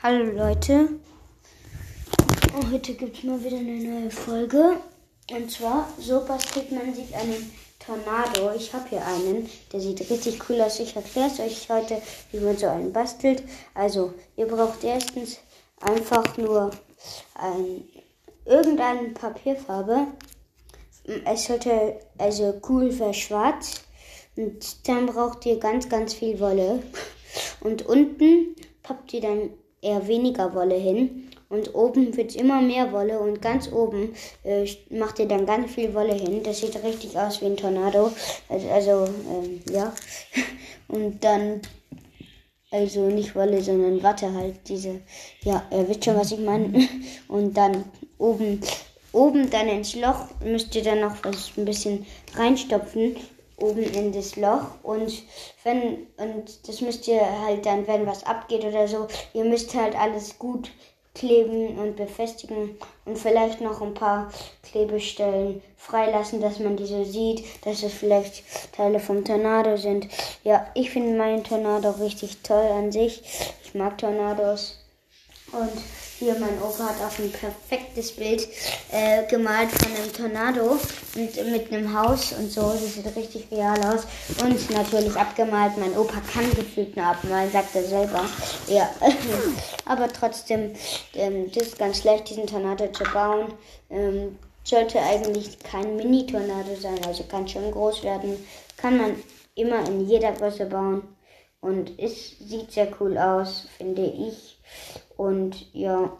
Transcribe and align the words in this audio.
Hallo 0.00 0.30
Leute, 0.30 0.90
oh, 2.54 2.70
heute 2.70 2.94
gibt 2.94 3.18
es 3.18 3.24
mal 3.24 3.42
wieder 3.42 3.56
eine 3.56 3.82
neue 3.82 4.10
Folge. 4.12 4.76
Und 5.28 5.50
zwar, 5.50 5.92
so 5.98 6.24
bastelt 6.24 6.70
man 6.70 6.94
sich 6.94 7.12
einen 7.16 7.50
Tornado. 7.80 8.52
Ich 8.54 8.72
habe 8.72 8.88
hier 8.90 9.04
einen, 9.04 9.50
der 9.72 9.80
sieht 9.80 10.08
richtig 10.08 10.48
cool 10.48 10.60
aus. 10.60 10.78
Ich 10.78 10.94
erkläre 10.94 11.26
es 11.26 11.40
euch 11.40 11.68
heute, 11.68 12.00
wie 12.30 12.38
man 12.38 12.56
so 12.56 12.68
einen 12.68 12.92
bastelt. 12.92 13.42
Also, 13.74 14.14
ihr 14.36 14.46
braucht 14.46 14.84
erstens 14.84 15.40
einfach 15.80 16.36
nur 16.36 16.70
ein, 17.34 17.82
irgendeine 18.44 19.08
Papierfarbe. 19.08 20.06
Es 21.24 21.46
sollte, 21.46 21.98
also 22.18 22.60
cool 22.68 22.96
wäre 23.00 23.14
schwarz. 23.14 23.82
Und 24.36 24.86
dann 24.86 25.06
braucht 25.06 25.44
ihr 25.44 25.58
ganz, 25.58 25.88
ganz 25.88 26.14
viel 26.14 26.38
Wolle. 26.38 26.84
Und 27.58 27.84
unten 27.84 28.54
pappt 28.84 29.12
ihr 29.12 29.22
dann 29.22 29.50
eher 29.82 30.06
weniger 30.06 30.54
Wolle 30.54 30.74
hin. 30.74 31.30
Und 31.50 31.74
oben 31.74 32.14
wird 32.16 32.36
immer 32.36 32.60
mehr 32.60 32.92
Wolle 32.92 33.18
und 33.18 33.40
ganz 33.40 33.72
oben 33.72 34.14
äh, 34.44 34.66
macht 34.90 35.18
ihr 35.18 35.26
dann 35.26 35.46
ganz 35.46 35.72
viel 35.72 35.94
Wolle 35.94 36.12
hin. 36.12 36.42
Das 36.42 36.60
sieht 36.60 36.82
richtig 36.84 37.18
aus 37.18 37.40
wie 37.40 37.46
ein 37.46 37.56
Tornado. 37.56 38.12
Also, 38.50 38.68
also 38.68 39.04
ähm, 39.30 39.60
ja. 39.72 39.92
Und 40.88 41.22
dann, 41.22 41.60
also 42.70 43.08
nicht 43.08 43.34
Wolle, 43.34 43.62
sondern 43.62 44.02
Watte 44.02 44.32
halt. 44.32 44.56
Diese, 44.68 45.00
ja, 45.42 45.62
ihr 45.70 45.88
wisst 45.88 46.04
schon, 46.04 46.16
was 46.16 46.32
ich 46.32 46.40
meine. 46.40 46.86
Und 47.28 47.56
dann 47.56 47.84
oben, 48.18 48.60
oben 49.12 49.48
dann 49.48 49.68
ins 49.68 49.94
Loch 49.96 50.26
müsst 50.44 50.74
ihr 50.74 50.82
dann 50.82 51.00
noch 51.00 51.16
was 51.24 51.52
ein 51.56 51.64
bisschen 51.64 52.04
reinstopfen 52.34 53.16
oben 53.60 53.82
in 53.82 54.12
das 54.12 54.36
Loch 54.36 54.66
und 54.82 55.22
wenn 55.64 56.06
und 56.16 56.68
das 56.68 56.80
müsst 56.80 57.08
ihr 57.08 57.20
halt 57.42 57.66
dann, 57.66 57.86
wenn 57.86 58.06
was 58.06 58.24
abgeht 58.24 58.64
oder 58.64 58.86
so, 58.88 59.06
ihr 59.34 59.44
müsst 59.44 59.74
halt 59.74 59.98
alles 59.98 60.38
gut 60.38 60.70
kleben 61.14 61.78
und 61.78 61.96
befestigen 61.96 62.78
und 63.04 63.18
vielleicht 63.18 63.60
noch 63.60 63.82
ein 63.82 63.94
paar 63.94 64.30
Klebestellen 64.62 65.62
freilassen, 65.76 66.40
dass 66.40 66.60
man 66.60 66.76
die 66.76 66.86
so 66.86 67.02
sieht, 67.02 67.44
dass 67.64 67.82
es 67.82 67.92
vielleicht 67.92 68.44
Teile 68.72 69.00
vom 69.00 69.24
Tornado 69.24 69.76
sind. 69.76 70.06
Ja, 70.44 70.66
ich 70.74 70.90
finde 70.90 71.18
meinen 71.18 71.42
Tornado 71.42 71.90
richtig 71.90 72.42
toll 72.42 72.66
an 72.66 72.92
sich. 72.92 73.22
Ich 73.64 73.74
mag 73.74 73.98
Tornados 73.98 74.78
und 75.52 75.72
hier, 76.18 76.34
mein 76.34 76.60
Opa 76.60 76.88
hat 76.88 76.96
auch 76.96 77.16
ein 77.20 77.30
perfektes 77.30 78.10
Bild 78.10 78.48
äh, 78.90 79.24
gemalt 79.28 79.70
von 79.70 79.94
einem 79.94 80.12
Tornado 80.12 80.72
und 81.14 81.52
mit 81.52 81.72
einem 81.72 81.96
Haus 81.96 82.32
und 82.32 82.50
so. 82.50 82.72
Das 82.72 82.94
sieht 82.94 83.14
richtig 83.14 83.46
real 83.52 83.78
aus. 83.84 84.04
Und 84.42 84.68
natürlich 84.70 85.14
abgemalt. 85.14 85.78
Mein 85.78 85.96
Opa 85.96 86.20
kann 86.32 86.50
gefühlt 86.56 86.96
nur 86.96 87.06
abmalen, 87.06 87.52
sagt 87.52 87.76
er 87.76 87.84
selber. 87.84 88.24
Ja, 88.66 88.90
aber 89.84 90.08
trotzdem, 90.12 90.72
ähm, 91.14 91.52
das 91.52 91.68
ist 91.68 91.78
ganz 91.78 92.00
schlecht, 92.00 92.28
diesen 92.30 92.48
Tornado 92.48 92.88
zu 92.88 93.04
bauen. 93.04 93.52
Ähm, 93.88 94.36
sollte 94.64 95.00
eigentlich 95.00 95.60
kein 95.60 95.94
Mini-Tornado 95.94 96.74
sein, 96.80 96.98
also 97.06 97.22
kann 97.24 97.46
schon 97.46 97.70
groß 97.70 98.02
werden. 98.02 98.44
Kann 98.76 98.98
man 98.98 99.22
immer 99.54 99.86
in 99.86 100.08
jeder 100.08 100.32
Größe 100.32 100.66
bauen. 100.66 101.02
Und 101.60 101.96
es 101.96 102.38
sieht 102.40 102.72
sehr 102.72 102.88
cool 103.00 103.16
aus, 103.16 103.68
finde 103.76 104.02
ich. 104.02 104.58
Und 105.18 105.66
ja, 105.74 106.10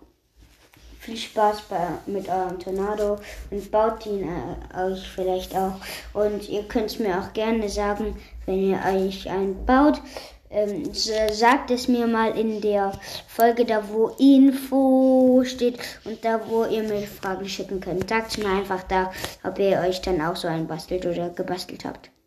viel 0.98 1.16
Spaß 1.16 1.62
bei, 1.70 1.78
mit 2.06 2.28
eurem 2.28 2.58
Tornado 2.58 3.16
und 3.50 3.70
baut 3.70 4.04
ihn 4.04 4.28
äh, 4.28 4.84
euch 4.84 5.08
vielleicht 5.08 5.56
auch. 5.56 5.76
Und 6.12 6.48
ihr 6.48 6.64
könnt 6.64 6.86
es 6.90 6.98
mir 6.98 7.18
auch 7.18 7.32
gerne 7.32 7.68
sagen, 7.68 8.16
wenn 8.44 8.60
ihr 8.60 8.80
euch 8.84 9.30
einen 9.30 9.64
baut. 9.64 10.02
Ähm, 10.50 10.92
sagt 10.94 11.70
es 11.70 11.88
mir 11.88 12.06
mal 12.06 12.36
in 12.36 12.60
der 12.60 12.92
Folge, 13.26 13.66
da 13.66 13.82
wo 13.90 14.08
Info 14.18 15.42
steht 15.44 15.78
und 16.04 16.24
da 16.24 16.40
wo 16.48 16.64
ihr 16.64 16.82
mir 16.82 17.02
Fragen 17.06 17.48
schicken 17.48 17.80
könnt. 17.80 18.08
Sagt 18.08 18.38
mir 18.38 18.48
einfach 18.48 18.82
da, 18.82 19.12
ob 19.44 19.58
ihr 19.58 19.78
euch 19.80 20.00
dann 20.00 20.20
auch 20.22 20.36
so 20.36 20.48
einen 20.48 20.66
bastelt 20.66 21.06
oder 21.06 21.28
gebastelt 21.30 21.84
habt. 21.84 22.10